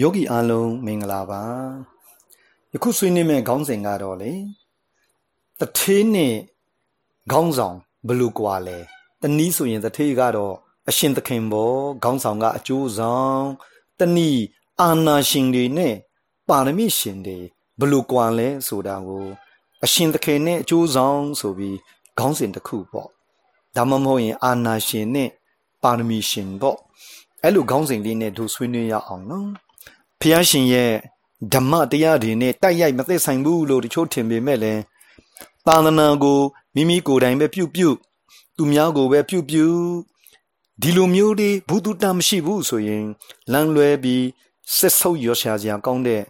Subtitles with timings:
[0.00, 1.42] ယောဂီအားလုံးမင်္ဂလာပါ
[2.72, 4.32] ယခုဆွေးနွေးမယ့်ခေါင်းစဉ်ကတော့လေ
[5.60, 6.34] တထေးနဲ့
[7.32, 7.76] ခေါင်းဆောင်
[8.08, 8.78] ဘလူကွာလဲ
[9.22, 10.54] တနည်းဆိုရင်တထေးကတော့
[10.88, 11.74] အရှင်သခင်ဘော
[12.04, 13.42] ခေါင်းဆောင်ကအကျိုးဆောင်
[13.98, 14.44] တနည်း
[14.80, 15.94] အာနာရှင်တွေနဲ့
[16.48, 17.38] ပါရမီရှင်တွေ
[17.80, 19.26] ဘလူကွာလဲဆိုတာကို
[19.84, 21.78] အရှင်သခင်နဲ့အကျိုးဆောင်ဆိုပြီး
[22.18, 23.08] ခေါင်းစဉ်တစ်ခုပေါ့
[23.76, 25.30] ဒါမှမဟုတ်ရင် အာနာရှင်နဲ့
[25.82, 26.78] ပါရမီရှင်ပေါ့
[27.42, 29.65] အဲ့လိုခေါင်းစဉ်လေးနဲ့တို့ဆွေးနွေးရအောင်နော်
[30.20, 30.92] ဖះရှင်ရဲ့
[31.52, 34.80] ဓမ္မတရားတွေနဲ့တိုက်ရိုက်မသက်ဆိုင်ဘူးလို့တချို့ထင်ပေမဲ့လည်း
[35.66, 36.40] သာသနာကို
[36.74, 37.96] မိမိကိုယ်တိုင်ပဲပြုတ်ပြုတ်
[38.56, 39.80] သူများကိုပဲပြုတ်ပြုတ်
[40.82, 43.04] ဒီလိုမျိုးတွေဘူးတုတမရှိဘူးဆိုရင်
[43.52, 44.24] လမ်းလွဲပြီး
[44.76, 46.22] ဆက်ဆုပ်ရောရှာစရာကောင်းတဲ့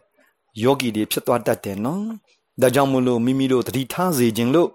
[0.62, 2.06] ယောဂီတွေဖြစ်သွားတတ်တယ်နော်
[2.62, 4.68] ဒါကြောင့်မို့လို့မိမိတို့တတိထားစေခြင်းလို့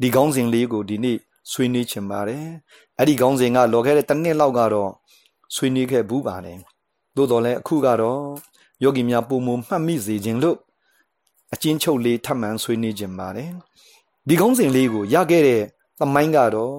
[0.00, 1.18] ဒီကောင်းစဉ်လေးကိုဒီနေ့
[1.52, 2.46] ဆွေးနွေးချင်ပါတယ်
[2.98, 4.90] အဲ့ဒီကောင်းစဉ်ကလော်ခဲ့တဲ့တစ်နှစ်လောက်ကတော့
[5.54, 6.58] ဆွေးနွေးခဲ့ဘူးပါတယ်
[7.16, 8.20] သို့တော်လည်းအခုကတော့
[8.82, 10.58] ယောဂီများပုံမမှတ်မိစေခြင်းလို့
[11.54, 13.50] အချင်းချုပ်လေးထပ်မံဆွေးနွေးခြင်းပါတယ်
[14.28, 15.62] ဒီကောင်းစဉ်လေးကိုရခဲ့တဲ့
[16.00, 16.74] သမိုင်းကတော့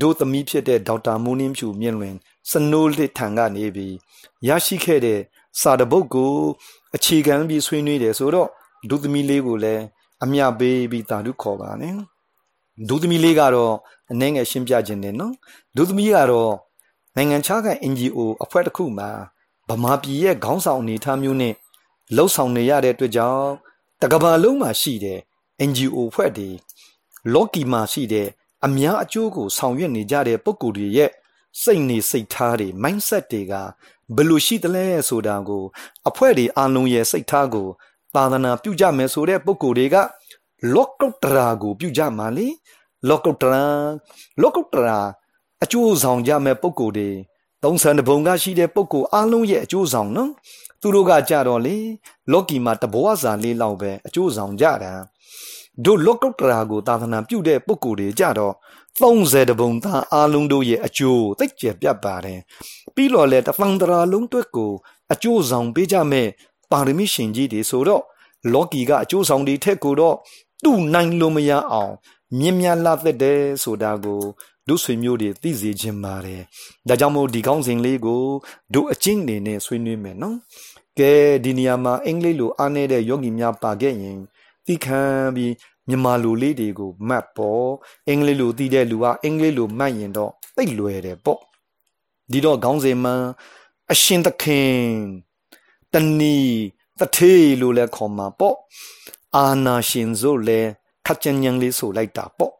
[0.00, 2.14] ဒိုသမီးဖြစ်တဲ့ဒေါက်တာမိုးနှင်းဖြူမြင့်လွင်
[2.50, 3.94] စနိုးလက်ထံကနေပြီး
[4.48, 5.20] ရရှိခဲ့တဲ့
[5.60, 6.32] စာတပုတ်ကို
[6.96, 8.48] အခြေခံပြီးဆွေးနွေးတယ်ဆိုတော့
[8.90, 9.82] ဒုသမီးလေးကိုလည်း
[10.24, 11.94] အမျှပေးပြီးတာဓုခေါ်ပါနဲ့
[12.88, 13.74] ဒုသမီးလေးကတော့
[14.10, 15.34] အနှဲငယ်ရှင်းပြခြင်းတယ်နော်
[15.76, 16.52] ဒုသမီးကတော့
[17.16, 19.10] နိုင်ငံခြားက NGO အဖွဲ့တစ်ခုမှာ
[19.70, 21.54] ဗမာပြည်ရဲ့ခေါင်းဆောင်အနေထားမျိုးနဲ့
[22.16, 23.48] လှုပ်ဆောင်နေရတဲ့အတွက်ကြောင့်
[24.02, 25.18] တကဘာလုံးမှာရှိတဲ့
[25.68, 26.50] NGO ဖွဲ့တွေ
[27.32, 28.28] လော်ကီမှာရှိတဲ့
[28.66, 31.10] အများအကျိုးကိုဆောင်ရွက်နေကြတဲ့ပုံကိုယ်တွေရဲ့
[31.62, 33.54] စိတ်နေစိတ်ထားတွေ mindset တွေက
[34.16, 35.64] ဘယ်လိုရှိသလဲဆိုတာကို
[36.08, 37.68] အဖွဲ့တွေအလုံးရဲ့စိတ်ထားကို
[38.14, 39.96] သာသနာပြုကြမယ်ဆိုတဲ့ပုံကိုယ်တွေက
[40.74, 42.48] လောကုတ္တရာကိုပြုကြမှာလေ
[43.08, 43.64] လောကုတ္တရာ
[44.42, 44.98] လောကုတ္တရာ
[45.62, 47.10] အကျိုးဆောင်ကြမဲ့ပုံကိုယ်တွေ
[47.64, 50.30] သုံးဆန်တဘုံကရှိတဲ့ပုဂ္ဂိုလ်အလုံးရဲ့အကျိုးဆောင်နော်
[50.80, 51.76] သူတို့ကကြတော့လေ
[52.32, 54.92] လောကီမှာတဘဝစာလေးလောက်ပဲအကျိုးဆောင်ကြတာ
[55.84, 58.54] တို့လောကုတ္တရာကိုသာသနာပြုတဲ့ပုဂ္ဂိုလ်တွေကြတော့
[59.00, 62.40] 30တဘုံသားအလုံးတို့ရဲ့အကျိုးသိကျပြတ်ပါတယ်
[62.94, 64.72] ပြီးတော့လေတသံတရာလုံးတွက်ကို
[65.12, 66.28] အကျိုးဆောင်ပေးကြမဲ့
[66.70, 68.02] ပါရမီရှင်ကြီးတွေဆိုတော့
[68.52, 70.16] လောကီကအကျိုးဆောင်တွေထက်ကိုတော့
[70.64, 71.92] သူ့နိုင်လို့မရအောင်
[72.38, 74.20] မြင်မြလာသက်တယ်ဆိုတာကို
[74.70, 76.42] ဒုဆွေမျိုးတွေသိစေခြင်းပါတယ်
[76.88, 78.22] ဒါကြောင့်မို့ဒီကောင်းစဉ်လေးကို
[78.74, 80.36] ဒုအချင်းနေနဲ့ဆွေးနွေးမယ်နော်
[80.98, 81.12] ကဲ
[81.44, 84.18] ဒီနေရာမှာအင်္ဂလိပ်လိုအားနည်းတဲ့ယောဂီများပါခဲ့ရင်
[84.66, 85.00] သိခံ
[85.36, 85.52] ပြီး
[85.88, 87.68] မြန်မာလိုလေးတွေကိုမှတ်ပေါ့
[88.08, 91.40] အင်္ဂလိပ်လိုသိတဲ့လူကအင်္ဂလိပ်လိုမှတ်ရင်တော့သိလွယ်တယ်ပေါ့
[92.32, 93.14] ဒီတော့ခေါင်းစဉ်မှာ
[93.92, 94.74] အရှင်သခင်
[95.92, 96.36] တဏီ
[96.98, 98.56] တထေးလို့လည်းခေါ်မှာပေါ့
[99.36, 100.60] အာနာရှင်ဆိုလဲ
[101.06, 102.59] ခက်ချင်ညံလေးဆိုလိုက်တာပေါ့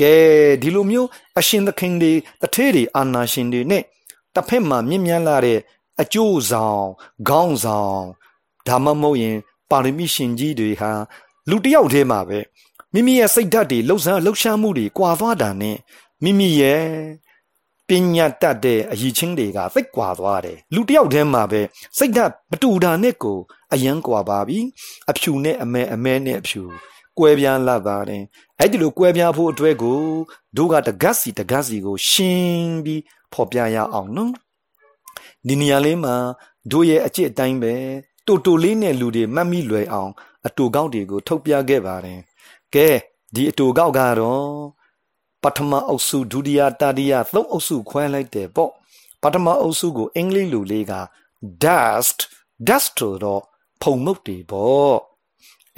[0.00, 0.14] ကဲ
[0.62, 1.08] ဒီလိုမျိုး
[1.38, 3.82] အရှင်သခင်တွေတထေးတွေအာနာရှင်တွေနဲ့
[4.34, 5.58] တစ်ဖက်မှာမြင့်မြတ်လာတဲ့
[6.00, 6.84] အကျိုးဆောင်
[7.28, 8.00] ခေါင်းဆောင်
[8.68, 9.36] ဒါမှမဟုတ်ရင်
[9.70, 10.92] ပါရမီရှင်ကြီးတွေဟာ
[11.50, 12.38] လူတယောက်တည်းမှာပဲ
[12.92, 15.76] မိမိရဲ့စိတ်ဓာတ်တွေလှုပ်ရှားလှုပ်ရှားမှုတွေကွာသွားတာနဲ့
[16.24, 16.82] မိမိရဲ့
[17.88, 21.60] ပညာတတ်တဲ့အရည်ချင်းတွေကသိပ်ကွာသွားတယ်လူတယောက်တည်းမှာပဲ
[21.98, 23.38] စိတ်ဓာတ်မတူတာနဲ့ကို
[23.72, 24.58] အယံကွာပါပြီ
[25.10, 26.62] အဖြူနဲ့အမဲအမဲနဲ့အဖြူ
[27.18, 28.22] ကွဲပြားလာပါတယ်
[28.58, 30.00] အဲ့ဒီလိုကွဲပြားဖို့အတွက်ကို
[30.56, 33.02] တို့ကတဂတ်စီတဂတ်စီကို ရှင်းပြီး
[33.32, 34.32] ဖော်ပြရအောင်နော်
[35.48, 36.14] ဒီနေရာလေးမှာ
[36.70, 37.74] တို့ရဲ့အကျင့်အတိုင်းပဲ
[38.26, 40.10] တူတူလေးနဲ့လူတွေမှတ်မိလွယ်အောင်
[40.46, 42.20] အတူကောက်တွေကိုထုတ်ပြခဲ့ပါတယ်
[42.74, 42.88] ကဲ
[43.34, 44.46] ဒီအတူကောက်ကတော့
[45.42, 48.70] ပထမအုပ်စုဒုတိယတတိယသုံးအုပ်စုခွဲလိုက်တယ်ပေါ့
[49.22, 50.94] ပထမအုပ်စုကိုအင်္ဂလိပ်လိုလေးက
[51.64, 52.18] dust
[52.68, 53.42] dust တော့
[53.82, 54.96] ဖုံမုတ်တွေပေါ့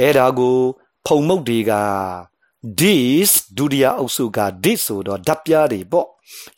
[0.01, 0.59] အဲ့ဒါကို
[1.06, 1.72] ဖုံမုတ်တွေက
[2.81, 6.06] this ဒုတိယအုပ်စုက this ဆိုတော့ဓာတ်ပြားတွေပေါ့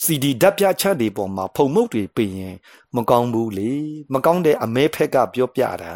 [0.05, 2.57] CD ဓာတ်ပြားချက်တွေပေါ်မှာဖုံမုတ်တွေပြင်ရင်
[2.97, 3.73] မကောင်းဘူးလေ
[4.15, 5.93] မကောင်းတဲ့အမဲဖက်ကပြောပြတာ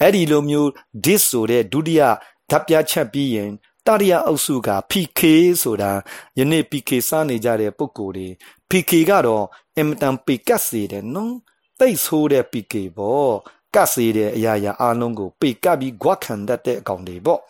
[0.00, 0.68] အဲ့ဒီလိုမျိုး
[1.04, 2.02] this ဆိုတဲ့ဒုတိယ
[2.50, 3.50] ဓာတ်ပြားချက်ပြီးရင်
[3.86, 5.20] တရိယအုပ်စုက PK
[5.62, 5.92] ဆိုတာ
[6.38, 8.28] ယနေ့ PK စားနေကြတဲ့ပုံကိုယ်တွေ
[8.70, 9.44] PK ကတော့
[9.76, 11.34] အင်မတန်ပေကတ်စေတယ်နော်
[11.78, 13.34] သိဆိုးတဲ့ PK ပေါ့
[13.76, 17.40] ကတ်စေတဲ့အရာရာအလုံးကိုပေကပ်ပြီးဂွက်ခံတတ်တဲ့အကောင်တွေပေါ့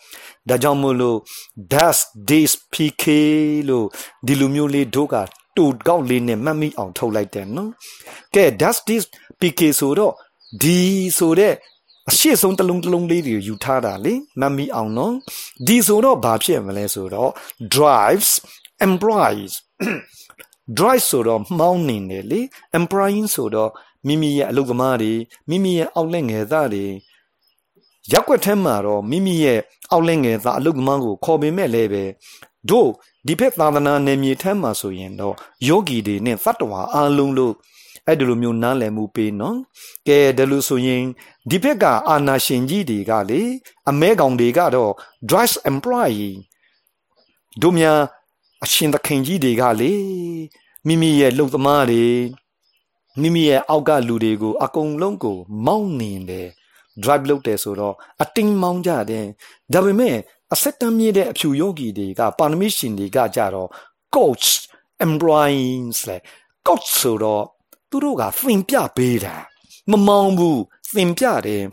[0.49, 1.17] ဒါကြောင့်မို့လို့
[1.73, 1.97] das
[2.29, 3.05] this pk
[3.69, 3.87] လို့
[4.27, 5.15] ဒီလိုမျိုးလေးတို့က
[5.57, 7.71] တူကောက်လေးနဲ့မှတ်မိအောင်ထုတ်လိုက်တယ်နော်
[8.35, 9.03] ကဲ das this
[9.39, 10.13] pk ဆိုတော့
[10.61, 10.79] ဒီ
[11.17, 11.53] ဆိုတဲ့
[12.09, 15.13] အရှိဆုံးတလုံးတလုံးလေးတွေယူထားတာလေမှတ်မိအောင်နော်
[15.67, 17.31] ဒီဆိုတော့ဘာဖြစ်မလဲဆိုတော့
[17.75, 18.31] drives
[18.87, 19.53] employees
[20.77, 22.41] drive ဆိုတော့မှောင်းနေတယ်လေ
[22.79, 23.71] employing ဆိုတော့
[24.07, 25.13] မိမိရဲ့အလုပ်သမားတွေ
[25.49, 26.85] မိမိရဲ့အောက်လက်ငယ်သားတွေ
[28.11, 29.59] ရက်ွက်ထဲမှာတော့မိမိရဲ့
[29.91, 32.03] အောက်လက်ငယ်သားအလုပ်သမားကိုခေါ်ပေမဲ့လည်းပဲ
[32.69, 32.89] တို့
[33.27, 35.35] ဒီဖက်သာသနာနယ်မြေထဲမှာဆိုရင်တော့
[35.67, 37.53] ယောဂီတွေနဲ့သတ္တဝါအလုံးလို့
[38.07, 39.57] အဲ့ဒီလိုမျိုးနားလည်မှုပေးနော်
[40.07, 41.03] ကဲဒါလို့ဆိုရင်
[41.49, 43.41] ဒီဘက်ကအာနာရှင်ကြီးတွေကလေ
[43.89, 44.93] အမဲကောင်တွေကတော့
[45.29, 46.35] drive employee
[47.61, 47.99] တို့များ
[48.63, 49.93] အရှင်သခင်ကြီးတွေကလေ
[50.87, 52.05] မိမိရဲ့လုံသမားတွေ
[53.21, 56.47] မိမိရဲ့အောက်ကလူတွေကိုအကုန်လုံးကို မောင်းနေတယ်
[57.03, 59.25] drive လုပ်တယ်ဆိုတော့အတင်းမောင်းကြတယ်
[59.73, 60.15] ဒါပေမဲ့
[60.53, 63.69] အဆက်တမ်းမြင့်တဲ့အဖြူယောဂီတွေကပါရမီရှင်တွေကကြတော့
[64.15, 64.47] coach
[65.05, 66.17] employees လေ
[66.67, 67.43] coach ဆိုတော့
[67.89, 69.35] သူတို့ကသင်ပြပေးတာ
[69.91, 70.61] မမောင်းဘူး
[70.95, 71.63] သင်ပြတယ်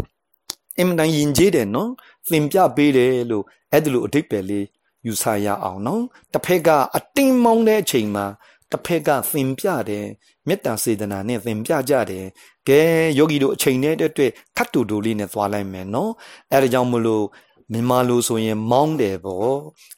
[0.79, 1.91] အင်မတန်ယဉ်ကျေးတယ်နော်
[2.31, 4.67] သင်ပြပေးတယ်လို့အဲ့ဒါလိုအဓိပ္ပာယ်လေး
[5.07, 8.27] ယူဆရအောင်နော်တစ်ဖက်ကအတင်းမောင်းတဲ့အချိန်မှာ
[8.71, 10.07] တစ်ဖက်ကသင်ပြတယ်
[10.49, 12.27] မေတ္တာစေတနာနဲ့သင်ပြကြတယ်
[12.69, 12.81] ကဲ
[13.19, 16.13] ယောဂီတို့အချိန်နဲ့အတွက်ခတ်တူတူလေးနဲ့သွားလိုက်မယ်နော်
[16.53, 17.25] အဲဒါကြောင့်မလို့
[17.73, 19.55] မြန်မာလိုဆိုရင်မောင်းတယ်ပေါ့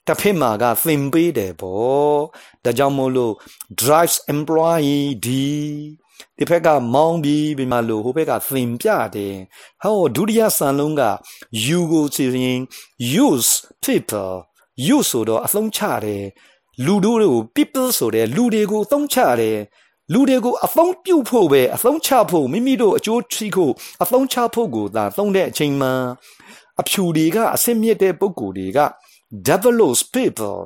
[0.06, 2.18] တစ်ဖက်မှာကသင်ပေးတယ်ပေါ့
[2.64, 3.34] ဒါကြောင့်မို့လို့
[3.80, 5.46] drives employee ဒီ
[6.38, 9.36] ဒီဖက်ကမောင်းပြီးပြီးမှလို့ဟိုဘက်ကသင်ပြတယ်
[9.82, 11.02] ဟောဒုတိယစံလုံးက
[11.66, 12.60] you ကိုချရင်
[13.24, 13.50] use
[13.84, 14.34] people
[14.94, 16.24] use ဆိုတော့အသုံးချတယ်
[16.84, 19.58] လူတို့ကို people ဆိုတဲ့လူတွေကိုအသုံးချတယ်
[20.12, 25.92] လူတွေကိုအသုံးပြုဖို့ပဲအသုံးချဖို့မိမိတို့အကျိုးထိဖို့အသုံးချဖို့ကိုသာသုံးတဲ့အချိန်မှာ
[26.80, 28.78] အဖြူတွေကအဆင့်မြင့်တဲ့ပုံကိုယ်တွေက
[29.46, 30.58] develops people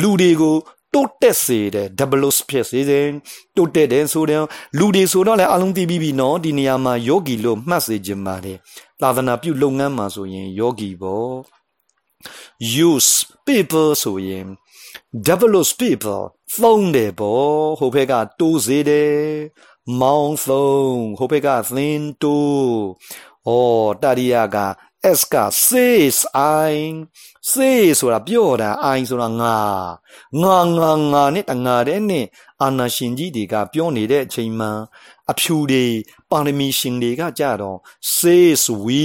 [0.00, 0.56] လူတွေကို
[0.94, 3.06] တိုးတက်စေတယ် develop ဖြစ်စေတယ်
[3.56, 4.46] တိုးတက်တယ်ဆိုတော့
[4.78, 8.58] လူတွေဆိုတော့လည်းအလုံးသိပြီးပြီနော်ဒီနေရာမှာယောဂီလို့မှတ်စေခြင်းပါတယ်
[9.00, 11.32] သာသနာပြုလုပ်ငန်းမှာဆိုရင်ယောဂီပေါ့
[12.88, 13.12] use
[13.46, 14.46] people ဆိုရင်
[15.12, 16.22] develop people
[16.62, 19.16] သုံးတယ်ပေါ့ဟိုဘက်ကတိုးစေတယ်
[20.00, 22.78] မောင်းသုံးဟိုဘက်ကသင်တိုး
[23.46, 23.50] ဩ
[24.02, 24.56] တရိယာက
[25.02, 27.06] S က says I
[27.50, 29.56] say ဆိုတာပြောတာ I ဆိုတာငါ
[30.42, 32.26] ငါငါငါနဲ့တငါတဲ့နဲ့
[32.62, 34.70] အာနာရှင်ကြီးတွေကပြောနေတဲ့အချိန်မှာ
[35.30, 35.84] အဖြူတွေ
[36.30, 37.78] ပါရမီရှင်တွေကကြတော့
[38.16, 39.02] says we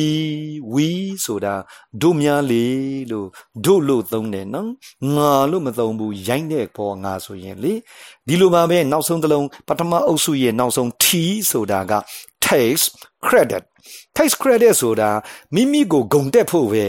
[0.74, 0.88] we
[1.26, 1.54] ဆိုတာ
[2.02, 2.66] တို့များလေ
[3.12, 3.28] လို့
[3.66, 4.70] တို့လို့သုံးတယ်နော်
[5.16, 7.74] ငါလို့မသုံးဘူးရိုင်းတဲ့ပေါ်ငါဆိုရင်လေ
[8.28, 11.06] ဒီလိုပါပဲနောက်ဆုံးတစ်လုံးပထမအုပ်စုရဲ့နောက်ဆုံး T
[11.52, 11.94] ဆိုတာက
[12.46, 12.84] takes
[13.26, 13.64] credit
[14.16, 15.10] takes credit ဆိုတာ
[15.56, 16.86] မိမိကိုဂုံတက်ဖို့ပဲ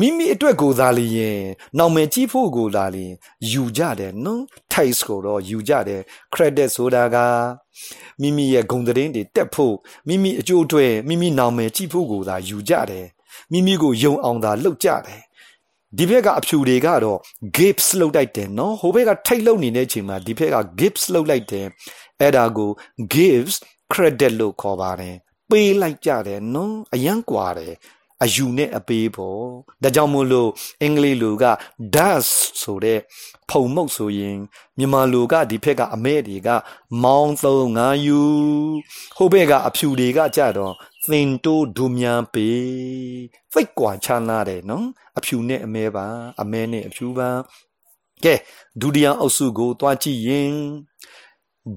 [0.00, 1.40] မိမိအတွက်ကိုသာလျင်
[1.78, 3.12] နောင်မယ်ကြီးဖို့ကိုသာလျင်
[3.52, 4.42] ယူကြတယ်နော်
[4.72, 6.02] taste ကိုတော့ယူကြတယ်
[6.34, 7.16] credit ဆိုတာက
[8.20, 9.74] မိမိရဲ့ဂုံသတင်းတွေတက်ဖို့
[10.08, 13.06] မိမိအကျိုးအတွက်မိမိနောင်မယ်ကြီးဖို့ကိုသာယူကြတယ်
[13.52, 15.22] မိမိကိုယုံအောင်သာလုပ်ကြတယ်
[15.96, 17.18] ဒီဘက်ကအဖြူတွေကတော့
[17.56, 21.66] gifts လောက်တိုက်တယ်နော်ဟိုဘက်ကထိတ်လုံနေတဲ့အချိန်မှာဒီဘက်က gifts လောက်လိုက်တယ်
[22.20, 22.70] အဲ့ဒါကို
[23.14, 23.54] gives
[23.92, 25.16] credit လို့ခေါ်ပါတယ်
[25.50, 27.74] ပေးလိုက်ကြတယ်နော်အယံကွာတယ်
[28.24, 29.42] အယူနဲ့အပေးပေါ့
[29.82, 30.50] ဒါကြောင့်မို့လို့
[30.82, 31.44] အင်္ဂလိပ်လိုက
[31.94, 32.28] does
[32.62, 33.00] ဆိုတဲ့
[33.50, 34.38] ဖုံမုတ်ဆိုရင်
[34.78, 36.48] မြန်မာလိုကဒီဖက်ကအမဲတွေက
[37.02, 38.20] မောင်းသုံးငါယူ
[39.16, 40.74] ဟိုဘက်ကအဖြူတွေကကြတော့
[41.08, 42.62] သင်တိုးဒုမြန်ပေး
[43.52, 44.86] ဖိတ်ကွာချမ်းလာတယ်နော်
[45.18, 46.06] အဖြူနဲ့အမဲပါ
[46.40, 47.28] အမဲနဲ့အဖြူပါ
[48.24, 48.34] ကဲ
[48.80, 50.54] ဒုတိယအုပ်စုကိုတွားကြည့်ရင်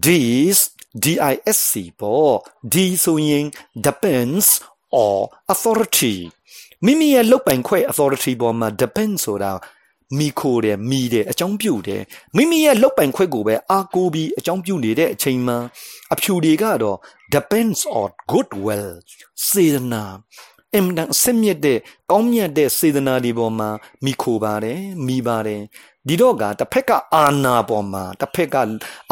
[0.05, 0.57] this
[1.03, 2.35] DISC ပေါ့
[2.73, 3.45] D ဆိုရင်
[3.85, 4.47] depends
[5.03, 5.17] or
[5.53, 6.15] authority
[6.85, 9.51] မိမိရဲ့လုပ်ပိုင်ခွင့် authority ပေါ်မှာ depend ဆိုတာ
[10.17, 12.03] မိခိုတယ်မိတယ်အကြောင်းပြုတယ်
[12.37, 15.57] မိမိရဲ့လုပ်ပိုင်ခွင့်ကိုပဲအားကိုးပြီးအကြောင်းပြုနေတဲ့အချိန်မှာ
[16.13, 16.97] အဖြူတွေကတော့
[17.35, 18.89] depends on goodwill
[19.49, 20.03] စေတနာ
[20.75, 21.79] အင်တန်ဆင့်မြတ်တဲ့
[22.11, 23.69] ကောင်းမြတ်တဲ့စေတနာတွေပေါ်မှာ
[24.05, 25.61] မိခိုပါတယ်မိပါတယ်
[26.07, 28.55] ဒီတော့ကတစ်ဖက်ကအာနာပေါ်မှာတစ်ဖက်က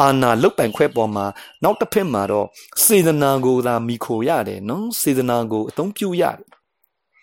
[0.00, 1.26] အာနာလုတ်ပိုင်ခွဲပေါ်မှာ
[1.62, 2.46] နောက်တစ်ဖက်မှာတော့
[2.84, 6.46] စေတနာကိုသာမိခိုရတယ်နော်စေတနာကိုအသုံးပြုရတယ်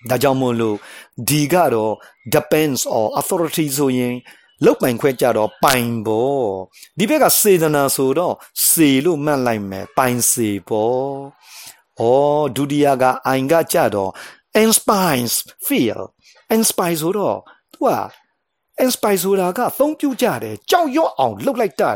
[0.10, 0.78] ဒါကြောင့်မို့လို့
[1.30, 1.94] ဒီကတော့
[2.34, 4.16] depends or authority ဆိုရင်
[4.66, 6.48] လုတ်ပိုင်ခွဲကြတော့ပိုင်ပေါ့
[6.98, 8.36] ဒီဘက်ကစေတနာဆိုတော့
[8.70, 11.08] စေလို့မှတ်လိုက်မယ်ပိုင်စေပေါ့
[12.01, 12.03] ဩ
[12.57, 14.11] ဒုတိယကအိုင်ကကြတော့
[14.63, 15.35] inspires
[15.67, 16.01] feel
[16.55, 17.39] inspire ဆိုတော့
[17.73, 18.01] तू อ่ะ
[18.85, 21.91] inspire ဆိုတာကသုံးပြုကြတယ်ကြောက်ရွံ့အောင်လှုပ်လိုက်တာ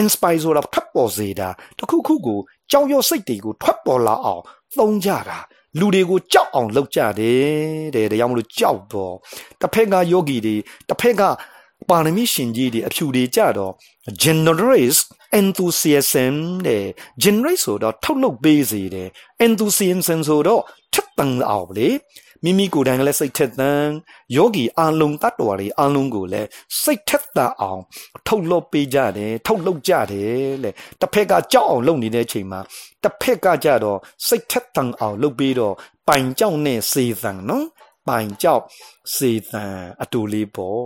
[0.00, 1.48] inspire ဆိုတာထပ်ပေါ်စေတာ
[1.78, 2.38] တခုခုကို
[2.70, 4.42] ကြောက်ရွံ့စိတ်တွေကိုထွက်ပေါ်လာအောင်
[4.78, 5.38] သုံးကြတာ
[5.78, 7.46] လူတွေကိုကြောက်အောင်လုပ်ကြတယ်
[7.94, 9.14] တဲ့ဒါကြောင့်မလို့ကြောက်တော့
[9.60, 10.56] တစ်ဖက်ကယောဂီတွေ
[10.88, 11.22] တစ်ဖက်က
[11.89, 13.73] ပါရမီရှင်ကြီးတွေအဖြူတွေကြတော့
[14.23, 14.99] generate
[15.39, 16.35] enthusiasm
[16.67, 16.85] တဲ့
[17.23, 19.09] generate ဆိုတော့ထုတ်လုပ်ပေးစေတယ်
[19.45, 20.61] enthusiasm ဆိုတော့
[20.93, 21.89] ထက်တန်အောင်လေ
[22.43, 23.85] မိမိကိုယ်တိုင်လည်းစိတ်ထက်သန်
[24.35, 26.47] ယောဂီအာလုံတတ္တဝါတွေအာလုံကိုလည်း
[26.83, 27.81] စိတ်ထက်သန်အောင်
[28.27, 32.59] ထုတ်လုပ်ပေးကြတယ်ထုတ်လုပ်ကြတယ်လေတစ်ဖက်ကကြောက်အောင်လုပ်နေတဲ့အချိန်မှာ
[33.03, 35.75] တစ်ဖက်ကကြတော့စိတ်ထက်သန်အောင်လုပ်ပြီးတော့
[36.07, 37.67] ပိုင်ကြောက်နဲ့စေသန်နော်
[38.07, 38.63] ပိုင်ကြောက်
[39.15, 40.83] စေသန်အတူလေးပေါ့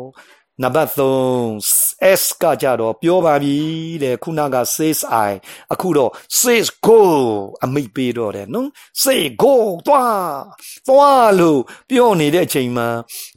[0.61, 3.57] နံပါတ်3 S ကကြတော့ပြောပါပြီ
[4.03, 5.31] တဲ့ခုနက says I
[5.73, 6.99] အခုတော့ says go
[7.63, 8.67] အမိတ်ပေးတော့တယ်နော်
[9.03, 9.53] say go
[9.87, 10.23] သွား
[10.87, 12.87] သွားလို့ပြောနေတဲ့အချိန်မှာ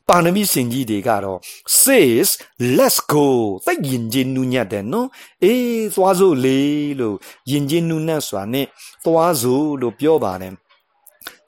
[0.08, 1.38] ပါဏမိစင်ကြီးတွေကတော့
[1.82, 2.28] says
[2.76, 3.26] let's go
[3.66, 5.08] သိရင်ချင်းနူးညတ်တယ်နော်
[5.44, 6.60] အေးသွားစို့လေ
[7.00, 7.16] လို့
[7.50, 8.66] ယင်ချင်းနူးညတ်စွာနဲ့
[9.04, 10.54] သွားစို့လို့ပြောပါတယ်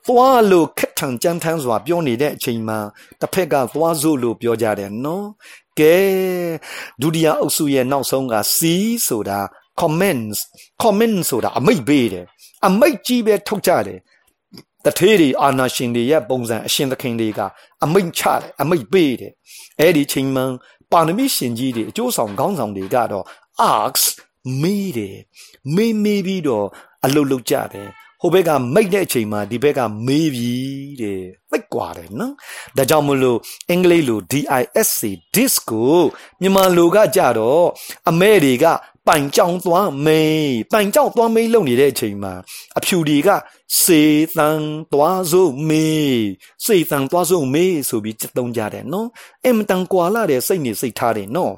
[0.07, 2.79] သွားလို့ခက်ထန်ကြမ်းထမ်းစွာ ပြောနေတဲ့အချိန်မှာ
[3.21, 5.27] တစ်ဖက်ကသွားစို့လို့ပြောကြတယ်နော်
[5.79, 5.97] ကဲ
[7.01, 8.59] ဒုတိယအုပ်စုရဲ့နောက်ဆုံးက C
[9.07, 9.39] ဆိုတာ
[9.81, 10.39] comments
[10.83, 12.25] comment ဆိုတာအမိတ်ပေးတယ်
[12.67, 13.99] အမိတ်ကြီးပဲထုတ်ကြတယ်
[14.85, 17.39] တထေးတွေအာနာရှင်တွေရဲ့ပုံစံအရှင်သခင်တွေက
[17.83, 19.33] အမိတ်ချတယ်အမိတ်ပေးတယ်
[19.79, 20.43] အဲ့ဒီချိန်မှ
[20.91, 23.25] ပါရမီရှင်ကြီးတွေအကျိုးဆောင်ခေါင်းဆောင်တွေကတော့
[23.75, 24.05] asks
[24.61, 25.17] မေးတယ်
[25.75, 26.67] မေးမေးပြီးတော့
[27.05, 27.89] အလုတ်လုတ်ကြတယ်
[28.21, 30.53] ဟိုဘက်ကမိတ်တဲ့အချိန်မှာဒီဘက်ကမေးပြီ
[31.01, 31.21] တဲ့
[31.51, 32.33] သိကွာတယ်နော်
[32.77, 35.01] ဒါကြောင့်မလို့အင်္ဂလိပ်လို DISC
[35.35, 35.99] disc ကို
[36.41, 37.65] မြန်မာလိုကကြတော့
[38.09, 38.65] အမဲတွေက
[39.07, 42.33] ပိုင်ကြောင်သွားမေးပိုင်ကြောင်သွားမေးလုံနေတဲ့အချိန်မှာ
[42.77, 43.29] အဖြူတွေက
[43.83, 44.01] စေ
[44.37, 44.61] တန်
[44.93, 46.19] သွားစုမေး
[46.65, 49.07] စေတန်သွားစုမေးဆိုပြီးတုံးကြတယ်နော်
[49.45, 51.53] အင်မတန်ကွာလာတဲ့စိတ်နေစိတ်ထားတယ်နော်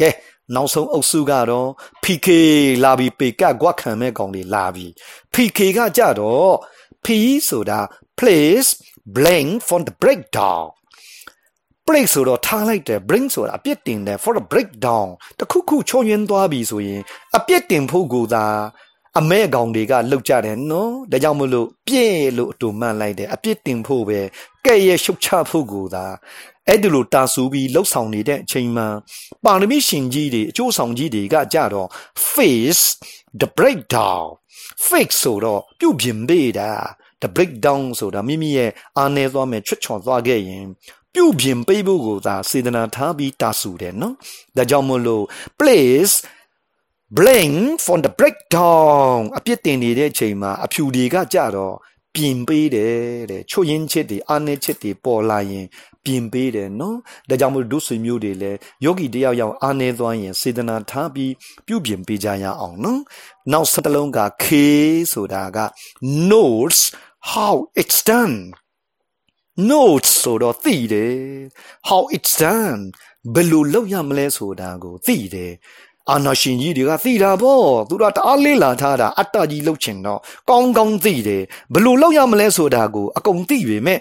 [0.00, 0.10] ကဲ
[0.54, 1.68] နောက်ဆုံးအုပ်စုကတော့
[2.04, 2.28] PK
[2.84, 4.90] လာပြီးပေကကွက်ခံမဲ့ကောင်တွေလာပြီး
[5.34, 6.52] PK ကကြတော့
[7.04, 7.06] P
[7.48, 7.80] ဆိုတာ
[8.18, 8.70] place
[9.16, 10.64] blank for the breakdown
[11.88, 15.08] break ဆိုတော့ထားလိုက်တယ် bring ဆိုတာအပြစ်တင်တယ် for the breakdown
[15.38, 17.00] တခုခုချုံရင်းသွားပြီဆိုရင်
[17.36, 18.44] အပြစ်တင်ဖို့ကိုသာ
[19.18, 24.20] အမဲကောင်တွေကလှုပ်ကြတယ်နော်ဒါကြောင့်မလို့ပြည့်လို့အတူမှန်လိုက်တယ်အပြစ်တင်ဖို့ပဲ
[24.66, 26.04] ကဲ့ရဲ့ရှုပ်ချဖို့ကိုသာ
[26.68, 28.86] အဲ့ဒီလိုတာဆူပြီးလှုပ်ဆောင်နေတဲ့အချိန်မှာ
[29.44, 31.88] ပါရမီရှင်ကြီးတွေအကျိုးဆောင်ကြီးတွေကကြတော့
[32.32, 32.84] face
[33.40, 34.24] the breakdown
[34.88, 36.70] fix ဆိုတော့ပြုတ်ပြင်ပေးတာ
[37.22, 40.66] the breakdown ဆိုတာမိမိရဲ့အာနေသွားမယ်ချွတ်ချော်သွားခဲ့ရင်
[41.14, 44.14] ပြုတ်ပြင်ပေးဖို့ကိုသာစေတနာထားပြီးတာဆူတယ်နော်
[44.56, 45.24] ဒါကြောင့်မလို့
[45.58, 46.14] place
[47.16, 51.74] blame for the breakdown အပြစ်တင်နေတဲ့အချိန်မှာအဖြူတွေကကြတော့
[52.14, 52.96] ပြင်ပေးတယ်
[53.30, 55.66] တဲ့ချွတ်ရင်းချစ်တွေအာနေချစ်တွေပေါ်လာရင်
[56.04, 56.96] ပြင်ပေးတယ်နော်
[57.28, 61.32] ဒါကြောင့်မို့ဒုဆွေမျိုးတွေလည်းယောဂီတယောက်ယောက်အာနေသွားရင်စေတနာထားပြီး
[61.66, 63.00] ပြုပြင်ပေးကြရအောင်နော်
[63.52, 64.46] နောက်စတလုံးက K
[65.12, 65.58] ဆိုတာက
[66.28, 66.78] knows
[67.32, 68.36] how it's done
[69.70, 71.16] notes ဆိုတော့သိတယ်
[71.88, 72.82] how it's done
[73.34, 75.52] ဘယ်လိုလုပ်ရမလဲဆိုတာကိုသိတယ်
[76.10, 80.20] အာနာရှင်ကြီးတွေကသိတာပေါ့သူတို့တအားလေးလာထားတာအတ္တကြီးလှုပ်ချင်တော့
[80.50, 81.42] ကောင်းကောင်းသိတယ်
[81.72, 83.98] ဘယ်လိုလုပ်ရမလဲဆိုတာကိုအကုန်သိပေမဲ့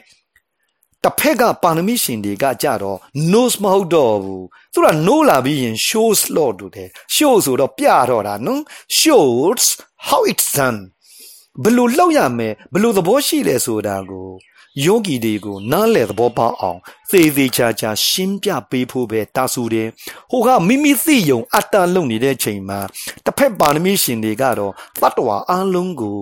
[1.03, 2.97] တစ်ဖက်ကပါရမီရှင်တွေကကြတော့
[3.31, 8.61] knows မဟုတ်တော့ဘူးသူက know လာပြီးရင် shows လို့တူတယ် show ဆိုတော့ပြတော့တာနော်
[9.01, 9.63] shows
[10.07, 10.79] how it's done
[11.63, 14.29] ဘယ်လိုလုပ်ရမလဲဘယ်လိုသဘောရှိလဲဆိုတာကို
[14.81, 19.87] ယောဂီတွေကိုနားလည်သဘောပေါက်အောင်သေသေးချာချာရှင်းပြပေးဖို့ပဲတာဆူတယ်။
[20.31, 22.79] ဟိုကမိမိသိယုံအတ္တလုံနေတဲ့ချိန်မှာ
[23.25, 26.19] တစ်ဖက်ပါရမီရှင်တွေကတော့တတ္တဝါအလုံးကို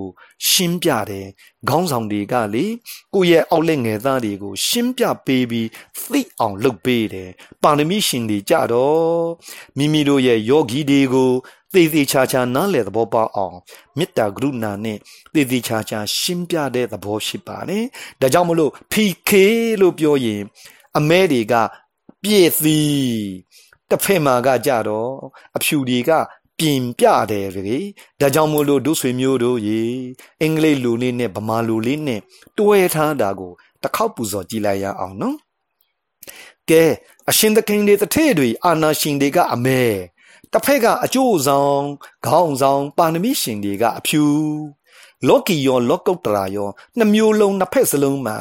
[0.49, 1.27] ရှင်းပြတယ်။
[1.69, 2.65] ခေါင်းဆောင်တွေကလေ
[3.13, 5.67] ကိုယ့်ရဲ့အောက်လက်ငယ်သားတွေကို ရှင်းပြပေးပြီး
[6.11, 7.29] သိအောင်လုပ်ပေးတယ်။
[7.63, 9.25] ပါရမီရှင်တွေကြတော့
[9.77, 11.31] မိမိတို့ရဲ့ယောဂီတွေကို
[11.73, 13.57] သေသေးချာချာနားလည်သဘောပေါက်အောင်
[13.97, 14.97] မေတ္တာကရုဏာနဲ့
[15.33, 17.83] သေသေးချာချာရှင်းပြတဲ့သဘောရှိပါတယ်။
[18.21, 19.31] ဒါကြောင့်မလို့ PK
[19.81, 20.41] လို့ပြောရင်
[20.97, 21.53] အမဲတွေက
[22.23, 22.91] ပြည့်သီး
[23.89, 25.11] တစ်ဖက်မှာကကြတော့
[25.55, 26.11] အဖြူတွေက
[26.59, 27.77] ပြင်ပြတယ်လေ
[28.21, 29.81] ဒါကြောင့်မို့လို့ဒုဆွေမျိုးတို့ရေ
[30.41, 32.19] အင်္ဂလိပ်လူလေးနဲ့ဗမာလူလေးနဲ့
[32.57, 33.51] တွဲထားတာကို
[33.81, 35.37] တစ်ခေါက်ပူဇော်ကြည့်လိုက်ရအောင်နော်
[36.69, 36.83] ကဲ
[37.29, 39.81] အရှင်သခင်တွေတထေတွေအာနာရှင်တွေကအမဲ
[40.53, 41.83] တစ်ဖက်ကအကျိုးဆောင်
[42.25, 44.23] ခေါင်းဆောင်ပါဏမိရှင်တွေကအဖြူ
[45.27, 48.37] လော်ကီရောလော့ကုတ်တရာရောနှမျိုးလုံးနှစ်ဖက်စလုံးမှာ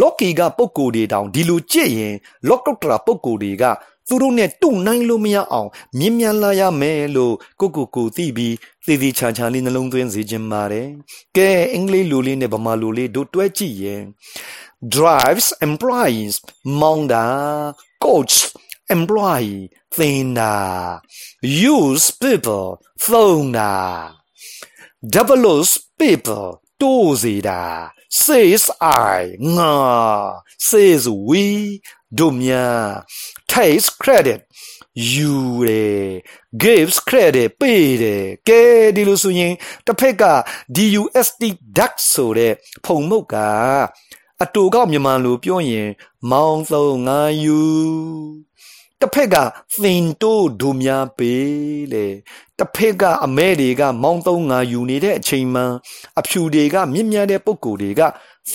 [0.00, 2.14] လော်ကီကပုံကိုယ်တွေတောင်ဒီလိုကြည့်ရင်
[2.48, 3.64] လော့ကုတ်တရာပုံကိုယ်တွေက
[4.08, 8.54] သူတို့နဲ့တုနိုင်လို့မရအောင်မြင်မြန်လာရမယ်လို့ကိုကိုကိုသိပြီး
[8.86, 10.88] သေသေးချာချာလေးနှလုံးသွင်းစေခြင်းပါတယ်
[11.36, 14.02] ကဲအင်္ဂလိပ်လိုလေးနဲ့ဗမာလိုလေးတို့တွဲကြည့်ရင်
[14.94, 16.34] drives employees
[16.80, 17.24] မောင်းတာ
[18.04, 18.34] coach
[18.94, 19.58] employee
[19.96, 20.54] သင်တာ
[21.74, 22.68] use people
[23.04, 23.74] သုံးတာ
[25.14, 26.48] develops people
[26.80, 27.62] တိုးစေတာ
[28.22, 28.64] says
[29.16, 29.22] i
[29.56, 29.74] ငါ
[30.68, 31.46] says we
[32.18, 32.86] တို့များ
[33.52, 34.40] takes credit
[35.12, 35.32] ယူ
[35.68, 36.04] တယ်
[36.62, 38.62] gives credit ပေးတယ်ကဲ
[38.96, 39.52] ဒီလိုဆိုရင်
[39.86, 40.24] တစ်ဖက်က
[40.76, 41.42] DUSD
[41.76, 42.52] duck ဆိုတဲ့
[42.84, 43.36] ဖုံမုတ်က
[44.42, 45.88] အတူကမြန်မာလိုပြောရင်
[46.30, 47.60] မောင်းသုံးငါယူ
[49.02, 49.36] တစ်ဖက်က
[49.82, 52.06] သင်တိုးဒုများပေးလေ
[52.58, 55.62] တစ်ဖက်ကအမဲတွေကမောင်းသုံးငါယူနေတဲ့အချိန်မှ
[56.20, 58.02] အဖြူတွေကမြင့်မြတ်တဲ့ပုံကိုယ်တွေက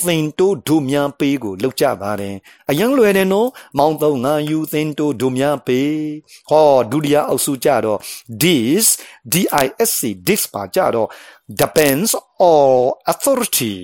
[0.04, 2.36] သင်တို့ဒုများပေးကိုလောက်ကြပါတယ်
[2.70, 3.48] အယံလွယ်တယ်နော်
[3.78, 5.94] မောင်သုံးငါယူသင်တို့ဒုများပေး
[6.50, 7.98] ဟောဒုတိယအုပ်စုကြတော့
[8.42, 8.86] this
[9.32, 11.08] disc this ပါကြတော့
[11.60, 12.10] depends
[12.50, 12.66] or
[13.12, 13.74] authority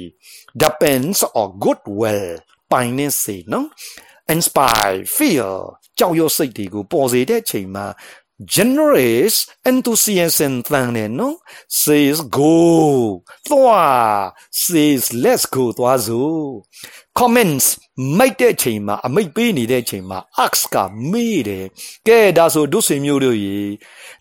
[0.62, 2.28] depends or goodwill
[2.70, 3.66] ပိုင်နေစေနော်
[4.34, 5.52] inspire fear
[5.98, 7.86] ကြောက်ရွံ့စိတ်တွေကိုပေါ်စေတဲ့ချိန်မှာ
[8.54, 9.34] generous
[9.70, 11.36] enthusiasm တန်တယ်နော်
[11.82, 12.54] says go
[13.48, 14.22] သွား
[14.62, 16.44] says let's go သွားစို့
[17.18, 17.66] comments
[18.18, 20.76] မိတ်တဲ့ချိန်မှာအမိတ်ပေးနေတဲ့ချိန်မှာ ask က
[21.10, 21.66] မေးတယ်
[22.08, 23.58] ကဲဒါဆိုဒုဆွေမျိုးတို့ရေ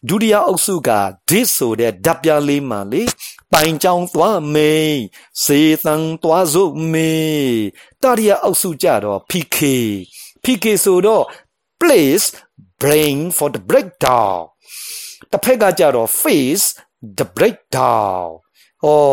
[0.07, 0.89] ဒုတိယအုပ်စုက
[1.29, 3.03] this ဆိုတဲ့ဓာတ်ပြားလေးမှလေ
[3.53, 4.99] ပိုင်ကြောင်သွားမေး
[5.43, 7.57] စေတန်သွားစို့မေး
[8.01, 9.57] တတိယအုပ်စုကြတော့ PK
[10.43, 11.23] PK ဆိုတော့
[11.81, 12.27] place
[12.81, 14.37] brain for the breakdown
[15.31, 16.65] တစ်ဖက်ကကြတော့ face
[17.17, 18.25] the breakdown
[18.83, 19.03] ဟော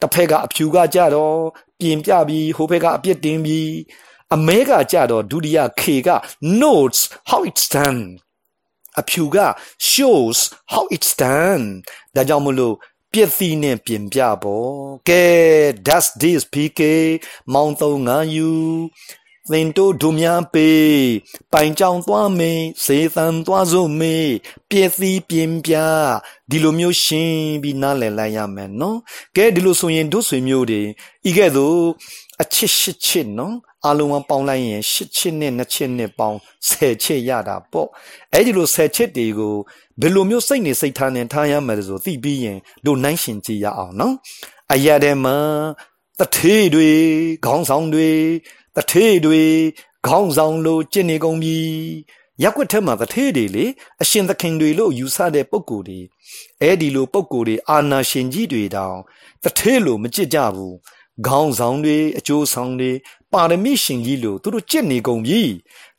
[0.00, 1.38] တစ်ဖက်ကအဖြူကကြတော့
[1.80, 3.72] ပြင်ပြပြီးဟိုဘက်ကအပြစ်တင်ပြီး
[4.34, 6.08] အမဲကကြတော့ဒုတိယ K က
[6.62, 8.02] notes how it's done
[9.00, 9.36] အဖြူက
[9.92, 10.38] shows
[10.72, 11.64] how it's done
[12.16, 12.74] ဒါကြောင့်မလို့
[13.12, 14.70] ပြည့်စည်နဲ့ပြင်ပြပေါ့
[15.08, 15.24] ကဲ
[15.86, 16.80] does this pk
[17.52, 18.50] မောင်သုံးငါယူ
[19.52, 20.68] သင်တို့ဒုများပေ
[21.52, 24.30] ပိုင်ကြောင်သွားမေးစေသံသွားစို့မေး
[24.68, 25.74] ပြည့်စည်ပြင်ပြ
[26.50, 28.98] ဒီလိုမျိုးရှင်းပြီးနားလည်လိုက်ရမယ်နော်
[29.36, 30.82] ကဲဒီလိုဆိုရင်တို့ဆွေမျိုးတွေ
[31.28, 31.78] ဤကဲ့သို့
[32.42, 33.54] အချစ်ရှစ်ချစ်နော်
[33.86, 36.38] အလုံးဝပေါင်းလိုက်ရင်ရှစ်ချစ်နဲ့နှစ်ချစ်နဲ့ပေါင်း
[36.68, 37.88] ဆယ်ချစ်ရတာပေါ့
[38.32, 39.54] အဲ့ဒီလိုဆယ်ချစ်တွေကို
[40.00, 44.14] ဘယ်လိုမျိုးစိတ်နေစိတ်ထားနဲ့ထားရမယ်ဆိုသိပြီးရင်တို့နိုင်ရှင်ကြည့်ရအောင်နော်
[44.72, 45.36] အရာတဲ့မှာ
[46.18, 46.90] တထေးတွေ
[47.44, 48.10] ခေါင်းဆောင်တွေ
[48.76, 49.42] တထေးတွေ
[50.06, 51.56] ခေါင်းဆောင်လို့ကျင့်နေကုန်ပြီ
[52.42, 53.64] ရက်ွက်ထက်မှာတထေးတွေလေ
[54.02, 56.00] အရှင်သခင်တွေလို့ယူဆတဲ့ပုံကိုယ်တွေ
[56.62, 58.96] အဲဒီလိုပုံကိုယ်တွေအာနာရှင်ကြီးတွေတောင်
[59.42, 60.74] တထေးလို့မကြစ်ကြဘူး
[61.26, 62.90] ခေါင်းဆောင်တွေအကျိုးဆောင်တွေ
[63.32, 65.40] ပါရမီရှင်ကြီးလို့သူတို့ကြစ်နေကုန်ပြီ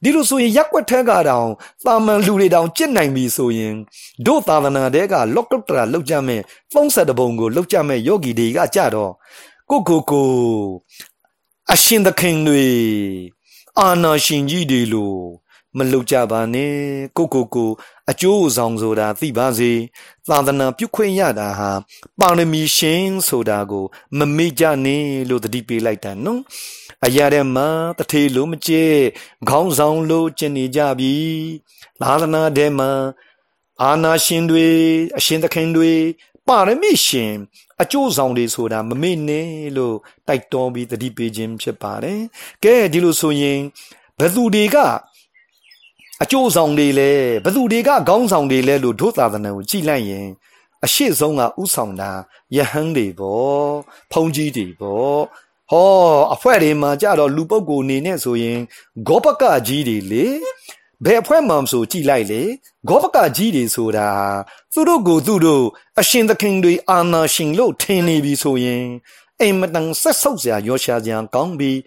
[0.03, 1.49] ဒီလိုဆိုရင်ရက်ွက်ထက်ကတောင်
[1.85, 3.75] တာမန်လူတွေတောင်ကြစ်နိုင်ပြီဆိုရင်
[4.25, 6.41] တို့သာသနာတဲကလော့ကုတ်တရာလောက်ကြမဲ့
[6.73, 9.11] ပုံဆက်တပုံကိုလောက်ကြမဲ့ယောဂီတွေကကြတော့
[9.69, 10.29] ကိုကိုကို
[11.69, 12.65] အရှင်သခင်တွေ
[13.79, 15.21] အာနာရှင်ကြီးတွေလို့
[15.77, 16.75] မလုကြပါနဲ့
[17.17, 17.71] ကိုကိုကို
[18.11, 19.71] အကျိုးဆောင်ဆိုတာသိပါစေ
[20.29, 21.71] သာသနာပြုခွင့်ရတာဟာ
[22.19, 23.85] ပါရမီရှင်ဆိုတာကို
[24.17, 26.41] မမေ့ကြနဲ့လို့တတိပေးလိုက်တာနော်
[27.05, 28.83] အရာတဲ့မှာတထေလို့မကျဲ
[29.49, 31.15] ခေါင်းဆောင်လို့ကျင်နေကြပြီ
[32.01, 32.91] သာသနာထဲမှာ
[33.81, 34.67] အာနာရှင်တွေ
[35.17, 35.91] အရှင်သခင်တွေ
[36.47, 37.33] ပါရမီရှင်
[37.81, 39.95] အကျိုးဆောင်တွေဆိုတာမမေ့နဲ့လို့
[40.27, 42.19] တိုက်တွန်းပြီးတတိပေးခြင်းဖြစ်ပါတယ်။
[42.63, 43.59] ကဲဒီလိုဆိုရင်
[44.19, 44.77] ဘသူတွေက
[46.23, 47.11] အကျိုးဆောင်တွေလဲ
[47.45, 50.27] ဘသူတွေကခေါင်းဆောင်တွေလဲလို့ဒုသာသနာကိုကြည်လိုက်ရင်
[50.85, 52.11] အရှိဆုံးကဥဆောင်တာ
[52.55, 53.71] ယဟန်တွေပေါ့
[54.11, 55.17] ဖုန်ကြီးတွေပေါ့
[55.71, 55.89] ဟော
[56.33, 58.59] အဖွဲ့တွေမှာကြတော့လူပုဂ္ဂိုလ်နေနဲ့ဆိုရင်
[59.07, 60.25] ဂောပကကြီးတွေလေ
[61.05, 62.41] ဘယ်အဖွဲ့မှမဆိုကြည်လိုက်လေ
[62.87, 64.09] ဂောပကကြီးတွေဆိုတာ
[64.73, 65.65] သူတို့ကိုသူတို့
[65.99, 68.85] အရှင်သခင်တွေအာနာရှင်လို့ထင်နေပြီဆိုရင်
[69.41, 71.77] အိမ်မတန်ဆက်ဆုပ်စရာရောရှာစရာကောင်းပြီး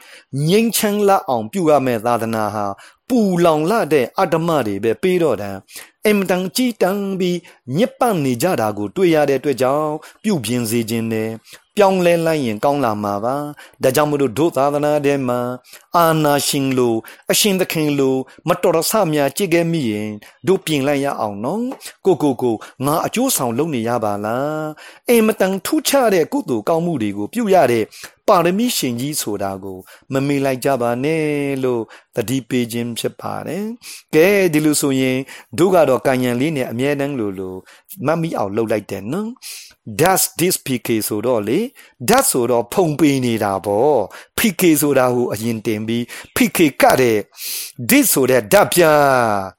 [0.49, 2.67] ငြိမ်းချမ်းလာအောင်ပြုရမယ့်သာသနာဟာ
[3.09, 5.57] ပူလောင်လာတဲ့အတ္တမတွေပဲပေးတော့တယ်
[6.07, 7.39] အင်မတန်ကြည်တန်းပြီး
[7.77, 9.91] ညစ်ပတ်နေကြတာကို တွေ့ရတဲ့အတွက်ကြောင့်
[10.23, 11.31] ပြုပြင်စေခြင်းနဲ့
[11.79, 13.37] ပြောင်းလဲလိုက်ရင်ကောင်းလာမှာပါ
[13.83, 15.41] ဒါကြောင့်မလို့ဒုသာသနာထဲမှာ
[15.97, 16.95] အာနာရှင်လို
[17.31, 18.17] အရှင်သခင်လို
[18.49, 20.11] မတော်တဆများကြည့်ခဲ့မိရင်
[20.47, 21.65] တို့ပြင်လိုက်ရအောင်နော်
[22.07, 24.65] ကိုကိုကိုငါအကျိုးဆောင်လုပ်နေရပါလား
[25.09, 27.85] အင်မတန်ထူးခြားတဲ့ကုသိုလ်ကောင်းမှုတွေကိုပြုရတဲ့
[28.29, 29.79] ပါရမီရှင်ကြီးဆိုတာကို
[30.13, 31.25] မမေ့လိုက်ကြပါနဲ့
[31.65, 31.83] လို့
[32.17, 33.65] တတိပေးခြင်းဖြစ်ပါတယ်
[34.15, 35.19] ကဲဒီလိုဆိုရင်
[35.59, 37.59] တို့ကတော့ကံဉဏ်လေးနဲ့အမြဲတမ်းလို့လို့
[38.07, 39.31] မတ်မိအောင်လှုပ်လိုက်တယ်နော်
[39.87, 41.59] does this pk ဆိုတော့လေ
[42.09, 43.99] does ဆိုတော့ဖုံပေးနေတာပေါ့
[44.39, 46.03] pk ဆိုတာဟိုအရင်တင်ပြီး
[46.37, 47.19] pk ကတဲ့
[47.89, 48.83] this ဆိုတဲ့ဓာတ်ပြ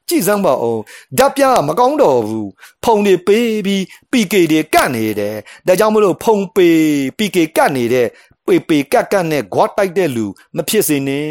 [0.09, 0.81] ကြည်စမ်းပါအောင်
[1.17, 2.49] ဓာတ်ပြမကောင်းတော့ဘူး
[2.83, 5.35] ဖုံတွေပေးပြီး pk တွေကတ်နေတယ်
[5.67, 6.77] ဒါကြောင့်မလို့ဖုံပေး
[7.17, 8.07] pk ကတ်နေတဲ့
[8.47, 10.25] ပေပေကက်ကက်နဲ့ဂွားတိုက်တဲ့လူ
[10.57, 11.29] မဖြစ်စေနဲ့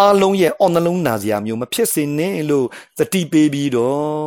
[0.00, 2.66] အားလုံးရဲ့အော်နှလုံးနာစရာမျိုးမဖြစ်စေနဲ့လို့
[2.98, 4.26] သတိပေးပြီးတော့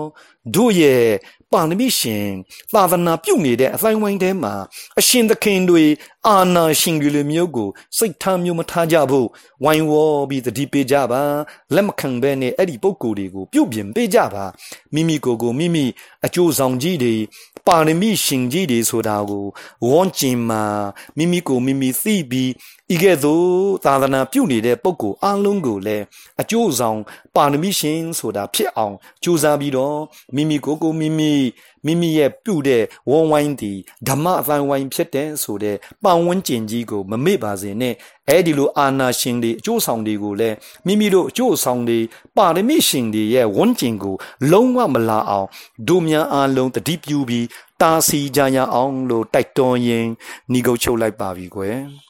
[0.56, 1.06] တို့ရဲ့
[1.54, 2.28] ပါရမီရှင်
[2.73, 4.54] သာသနာပြုနေတဲ့အတိုင်းဝိုင်းထဲမှာ
[4.99, 5.84] အရှင်သခင်တွေ
[6.28, 9.28] အာနာရှင်တွေလိုမျိုးကိုစိတ်ထားမျိုးမထားကြဖို့
[9.63, 11.21] ဝိုင်းဝေါ်ပြီးတတိပေးကြပါ
[11.75, 14.45] လက်မခံဘဲနဲ့အဲ့ဒီပုံကိုယ်တွေကိုပြုတ်ပြင်ပေးကြပါ
[14.93, 15.86] မိမိကိုယ်ကိုမိမိ
[16.25, 17.15] အကျိုးဆောင်ကြီးတွေ
[17.69, 19.45] ပါရမီရှင်ကြီးတွေဆိုတာကို
[19.86, 20.63] ဝွန်ကျင်မှာ
[21.17, 22.49] မိမိကိုမိမိသိပြီး
[22.93, 23.47] ဤကဲ့သို့
[23.86, 26.03] သာသနာပြုနေတဲ့ပုဂ္ဂိုလ်အလုံးကိုလည်း
[26.41, 26.99] အကျိုးဆောင်
[27.36, 29.97] ပါရမီရှင်ဆိုတာဖြစ်အောင်ကြိုးစားပြီးတော့
[30.36, 31.32] မိမိကိုယ်ကိုမိမိ
[31.85, 37.93] မိမိရဲ့ပြုတဲ့ဝန်းဝိုင်းသည်ဓမ္မအတိုင်းဝိုင်းဖြစ်တဲ့ဆိုတဲ့ပတ်ဝန်းကျင်ကြီးကိုမမေ့ပါစေနဲ့
[38.29, 41.99] အဲဒီလိုအာနာရှင်တွေအကျိုးဆောင်တွေကိုလည်းမိမိတို့အကျိုးဆောင်တွေ
[42.37, 44.15] ပါရမီရှင်တွေရဲ့ဝန်းကျင်ကို
[44.51, 45.47] လုံးဝမလာအောင်
[45.87, 47.45] ဒုမြန်အားလုံးတတိပြုပြီး
[47.81, 50.09] တာစီကြရအောင်လို့တိုက်တွန်းရင်း
[50.51, 51.79] ညီကုတ်ချုပ်လိုက်ပါပြီကွယ်။